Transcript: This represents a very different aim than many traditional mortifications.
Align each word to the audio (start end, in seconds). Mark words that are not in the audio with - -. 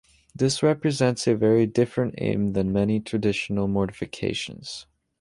This 0.33 0.63
represents 0.63 1.27
a 1.27 1.35
very 1.35 1.67
different 1.67 2.15
aim 2.17 2.53
than 2.53 2.73
many 2.73 2.99
traditional 2.99 3.67
mortifications. 3.67 4.87